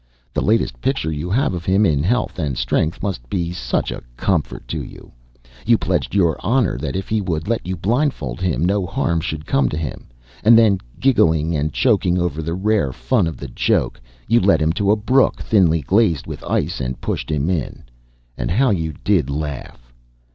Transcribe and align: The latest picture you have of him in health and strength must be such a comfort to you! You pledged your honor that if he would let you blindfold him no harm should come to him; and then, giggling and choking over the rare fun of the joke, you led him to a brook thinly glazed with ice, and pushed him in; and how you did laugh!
The 0.33 0.41
latest 0.41 0.81
picture 0.81 1.11
you 1.11 1.29
have 1.29 1.53
of 1.53 1.63
him 1.63 1.85
in 1.85 2.01
health 2.01 2.39
and 2.39 2.57
strength 2.57 3.03
must 3.03 3.29
be 3.29 3.51
such 3.53 3.91
a 3.91 4.01
comfort 4.17 4.67
to 4.69 4.81
you! 4.81 5.11
You 5.63 5.77
pledged 5.77 6.15
your 6.15 6.37
honor 6.39 6.79
that 6.79 6.95
if 6.95 7.07
he 7.07 7.21
would 7.21 7.47
let 7.47 7.67
you 7.67 7.75
blindfold 7.75 8.41
him 8.41 8.65
no 8.65 8.87
harm 8.87 9.21
should 9.21 9.45
come 9.45 9.69
to 9.69 9.77
him; 9.77 10.07
and 10.43 10.57
then, 10.57 10.79
giggling 10.99 11.55
and 11.55 11.71
choking 11.71 12.17
over 12.17 12.41
the 12.41 12.55
rare 12.55 12.91
fun 12.91 13.27
of 13.27 13.37
the 13.37 13.49
joke, 13.49 14.01
you 14.27 14.39
led 14.39 14.59
him 14.59 14.73
to 14.73 14.89
a 14.89 14.95
brook 14.95 15.39
thinly 15.39 15.81
glazed 15.81 16.25
with 16.25 16.43
ice, 16.45 16.81
and 16.81 16.99
pushed 16.99 17.29
him 17.29 17.47
in; 17.51 17.83
and 18.39 18.49
how 18.49 18.71
you 18.71 18.95
did 19.03 19.29
laugh! 19.29 19.93